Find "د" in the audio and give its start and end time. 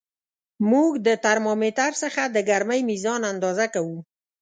1.07-1.09, 2.35-2.37